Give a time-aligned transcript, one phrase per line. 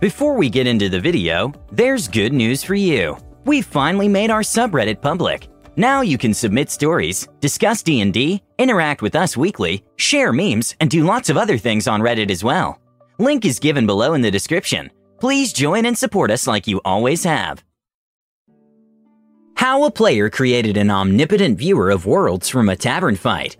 [0.00, 3.18] Before we get into the video, there's good news for you.
[3.44, 5.46] We finally made our subreddit public.
[5.76, 11.04] Now you can submit stories, discuss D&D, interact with us weekly, share memes, and do
[11.04, 12.80] lots of other things on Reddit as well.
[13.18, 14.90] Link is given below in the description.
[15.18, 17.62] Please join and support us like you always have.
[19.56, 23.58] How a player created an omnipotent viewer of worlds from a tavern fight.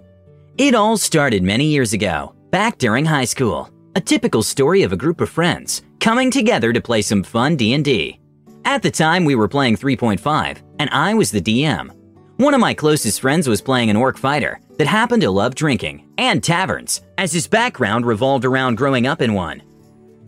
[0.56, 3.68] It all started many years ago, back during high school.
[3.96, 8.20] A typical story of a group of friends coming together to play some fun D&D.
[8.64, 11.90] At the time, we were playing 3.5, and I was the DM.
[12.36, 16.06] One of my closest friends was playing an orc fighter that happened to love drinking
[16.18, 19.60] and taverns, as his background revolved around growing up in one.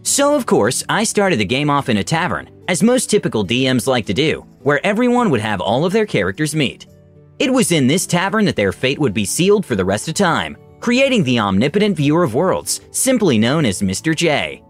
[0.03, 3.87] So, of course, I started the game off in a tavern, as most typical DMs
[3.87, 6.89] like to do, where everyone would have all of their characters meet.
[7.39, 10.15] It was in this tavern that their fate would be sealed for the rest of
[10.15, 14.17] time, creating the omnipotent viewer of worlds, simply known as Mr.
[14.17, 14.65] J.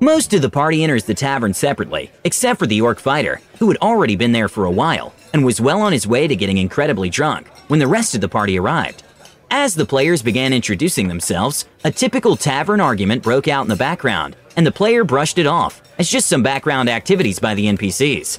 [0.00, 3.76] Most of the party enters the tavern separately, except for the orc fighter, who had
[3.82, 7.10] already been there for a while and was well on his way to getting incredibly
[7.10, 9.02] drunk when the rest of the party arrived.
[9.50, 14.36] As the players began introducing themselves, a typical tavern argument broke out in the background,
[14.56, 18.38] and the player brushed it off as just some background activities by the NPCs.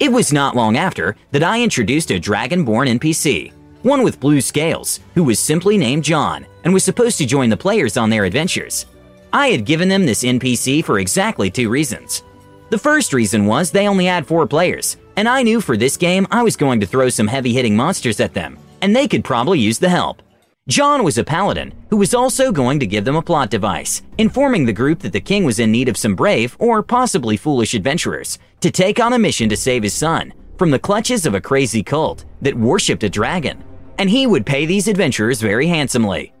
[0.00, 3.52] It was not long after that I introduced a dragonborn NPC,
[3.86, 7.56] one with blue scales, who was simply named John and was supposed to join the
[7.56, 8.86] players on their adventures.
[9.32, 12.24] I had given them this NPC for exactly two reasons.
[12.70, 16.26] The first reason was they only had four players, and I knew for this game
[16.32, 19.60] I was going to throw some heavy hitting monsters at them, and they could probably
[19.60, 20.20] use the help.
[20.68, 24.66] John was a paladin who was also going to give them a plot device, informing
[24.66, 28.40] the group that the king was in need of some brave or possibly foolish adventurers
[28.62, 31.82] to take on a mission to save his son from the clutches of a crazy
[31.84, 33.62] cult that worshipped a dragon,
[33.98, 36.32] and he would pay these adventurers very handsomely.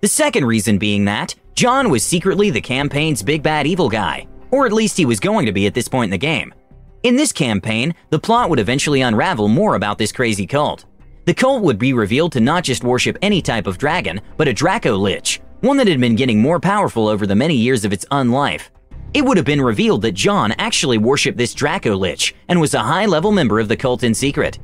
[0.00, 4.66] The second reason being that John was secretly the campaign's big bad evil guy, or
[4.66, 6.54] at least he was going to be at this point in the game.
[7.02, 10.84] In this campaign, the plot would eventually unravel more about this crazy cult.
[11.26, 14.52] The cult would be revealed to not just worship any type of dragon, but a
[14.52, 18.06] Draco Lich, one that had been getting more powerful over the many years of its
[18.06, 18.70] unlife.
[19.12, 22.80] It would have been revealed that John actually worshipped this Draco Lich and was a
[22.80, 24.58] high level member of the cult in secret.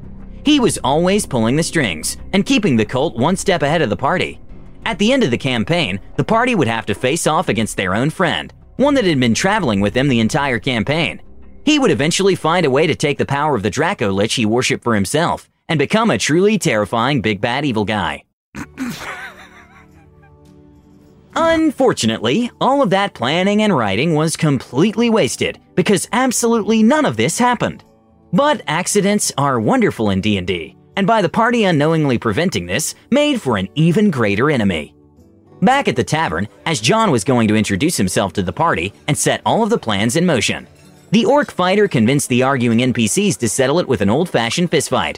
[0.47, 3.97] He was always pulling the strings and keeping the cult one step ahead of the
[3.97, 4.41] party.
[4.85, 7.97] At the end of the campaign, the party would have to face off against their
[7.97, 11.21] own friend, one that had been traveling with them the entire campaign.
[11.65, 14.47] He would eventually find a way to take the power of the Draco Lich he
[14.47, 18.23] worshipped for himself and become a truly terrifying big bad evil guy.
[21.35, 27.37] Unfortunately, all of that planning and writing was completely wasted because absolutely none of this
[27.37, 27.83] happened.
[28.37, 33.57] But accidents are wonderful in D&D, and by the party unknowingly preventing this, made for
[33.57, 34.95] an even greater enemy.
[35.63, 39.17] Back at the tavern, as John was going to introduce himself to the party and
[39.17, 40.67] set all of the plans in motion,
[41.13, 45.17] the orc fighter convinced the arguing NPCs to settle it with an old-fashioned fistfight.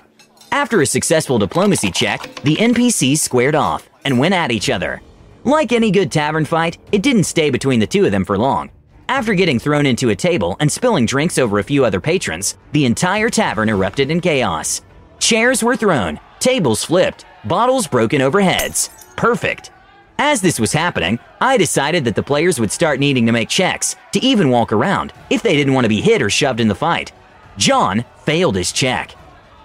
[0.52, 5.02] After a successful diplomacy check, the NPCs squared off and went at each other.
[5.42, 8.70] Like any good tavern fight, it didn't stay between the two of them for long.
[9.08, 12.84] After getting thrown into a table and spilling drinks over a few other patrons, the
[12.84, 14.82] entire tavern erupted in chaos.
[15.18, 18.90] Chairs were thrown, tables flipped, bottles broken over heads.
[19.16, 19.70] Perfect.
[20.18, 23.96] As this was happening, I decided that the players would start needing to make checks
[24.12, 26.74] to even walk around if they didn't want to be hit or shoved in the
[26.74, 27.12] fight.
[27.56, 29.14] John failed his check.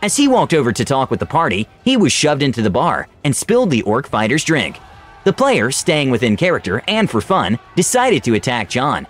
[0.02, 3.10] As he walked over to talk with the party, he was shoved into the bar
[3.26, 4.80] and spilled the orc fighter's drink.
[5.26, 9.06] The player, staying within character and for fun, decided to attack John.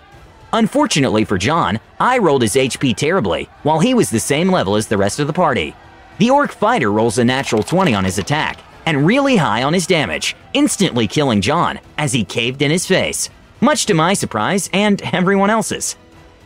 [0.54, 4.86] Unfortunately for John, I rolled his HP terribly, while he was the same level as
[4.86, 5.74] the rest of the party.
[6.18, 9.88] The orc fighter rolls a natural 20 on his attack, and really high on his
[9.88, 15.02] damage, instantly killing John as he caved in his face, much to my surprise and
[15.12, 15.96] everyone else's.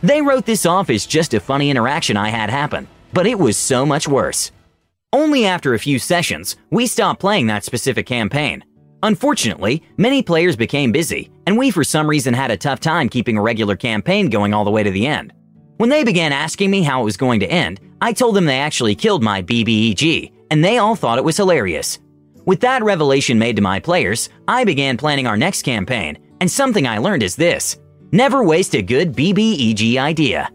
[0.01, 3.57] They wrote this off as just a funny interaction I had happen, but it was
[3.57, 4.51] so much worse.
[5.13, 8.63] Only after a few sessions, we stopped playing that specific campaign.
[9.01, 13.37] Unfortunately, many players became busy, and we for some reason had a tough time keeping
[13.37, 15.33] a regular campaign going all the way to the end.
[15.77, 18.59] When they began asking me how it was going to end, I told them they
[18.59, 21.99] actually killed my BBEG, and they all thought it was hilarious.
[22.45, 26.85] With that revelation made to my players, I began planning our next campaign, and something
[26.85, 27.77] I learned is this
[28.11, 30.49] never waste a good BBEG idea.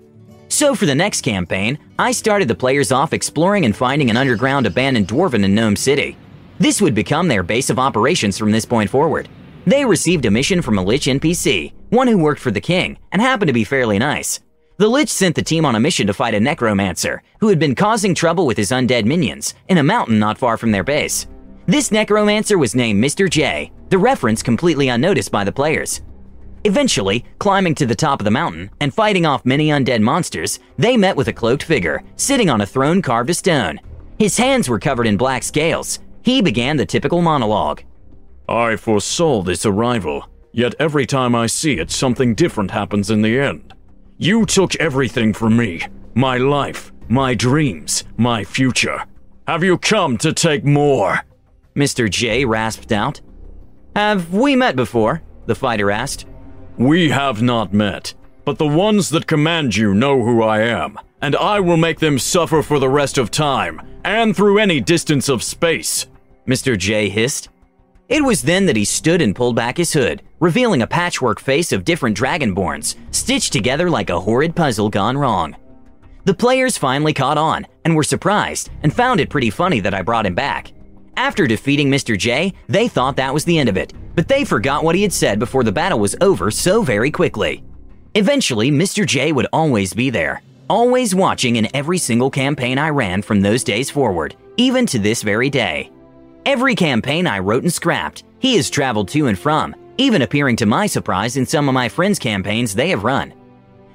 [0.49, 4.67] So for the next campaign, I started the players off exploring and finding an underground
[4.67, 6.17] abandoned dwarven in Gnome City.
[6.59, 9.29] This would become their base of operations from this point forward.
[9.67, 13.21] They received a mission from a Lich NPC, one who worked for the king, and
[13.21, 14.41] happened to be fairly nice.
[14.77, 17.75] The Lich sent the team on a mission to fight a necromancer who had been
[17.75, 21.27] causing trouble with his undead minions in a mountain not far from their base.
[21.67, 23.31] This necromancer was named Mr.
[23.31, 26.03] J, the reference completely unnoticed by the players.
[26.65, 30.97] Eventually, climbing to the top of the mountain and fighting off many undead monsters, they
[30.97, 33.81] met with a cloaked figure sitting on a throne carved of stone.
[34.19, 36.01] His hands were covered in black scales.
[36.25, 37.83] He began the typical monologue.
[38.49, 43.39] I foresaw this arrival, yet every time I see it, something different happens in the
[43.39, 43.75] end.
[44.17, 45.83] You took everything from me
[46.15, 49.05] my life, my dreams, my future.
[49.47, 51.21] Have you come to take more?
[51.77, 52.09] Mr.
[52.09, 53.21] J rasped out.
[53.95, 55.23] Have we met before?
[55.45, 56.25] The fighter asked.
[56.79, 58.15] We have not met,
[58.47, 62.19] but the ones that command you know who I am, and I will make them
[62.19, 66.07] suffer for the rest of time, and through any distance of space.
[66.47, 66.77] Mr.
[66.79, 67.49] J hissed.
[68.09, 71.73] It was then that he stood and pulled back his hood, revealing a patchwork face
[71.73, 75.57] of different dragonborns, stitched together like a horrid puzzle gone wrong.
[76.25, 80.03] The players finally caught on and were surprised and found it pretty funny that I
[80.03, 80.73] brought him back.
[81.17, 82.19] After defeating Mr.
[82.19, 85.13] J, they thought that was the end of it, but they forgot what he had
[85.13, 87.63] said before the battle was over so very quickly.
[88.15, 89.07] Eventually, Mr.
[89.07, 93.65] J would always be there, always watching in every single campaign I ran from those
[93.65, 95.91] days forward, even to this very day.
[96.47, 100.67] Every campaign I wrote and scrapped, he has traveled to and from, even appearing to
[100.67, 103.33] my surprise in some of my friends' campaigns they have run.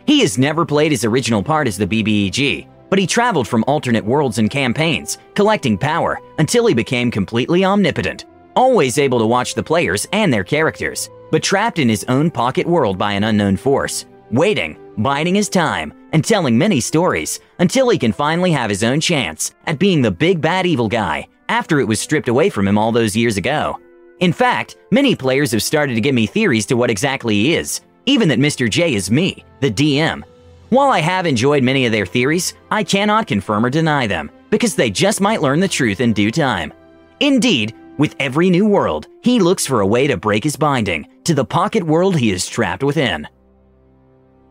[0.07, 4.03] He has never played his original part as the BBEG, but he traveled from alternate
[4.03, 8.25] worlds and campaigns, collecting power until he became completely omnipotent,
[8.55, 12.65] always able to watch the players and their characters, but trapped in his own pocket
[12.65, 17.99] world by an unknown force, waiting, biding his time, and telling many stories until he
[17.99, 21.87] can finally have his own chance at being the big bad evil guy after it
[21.87, 23.77] was stripped away from him all those years ago.
[24.21, 27.81] In fact, many players have started to give me theories to what exactly he is,
[28.05, 28.69] even that Mr.
[28.69, 30.23] J is me, the DM,
[30.69, 34.75] while I have enjoyed many of their theories, I cannot confirm or deny them, because
[34.75, 36.71] they just might learn the truth in due time.
[37.19, 41.33] Indeed, with every new world, he looks for a way to break his binding to
[41.33, 43.27] the pocket world he is trapped within.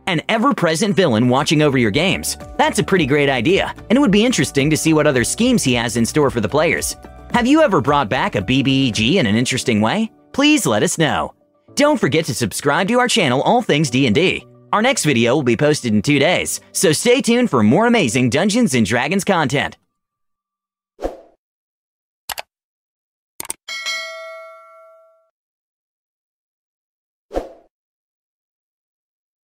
[0.09, 2.37] An ever present villain watching over your games.
[2.57, 5.63] That's a pretty great idea, and it would be interesting to see what other schemes
[5.63, 6.97] he has in store for the players.
[7.33, 10.11] Have you ever brought back a BBEG in an interesting way?
[10.33, 11.35] Please let us know.
[11.75, 15.57] Don't forget to subscribe to our channel All Things D&D our next video will be
[15.57, 19.79] posted in two days, so stay tuned for more amazing Dungeons & Dragons content.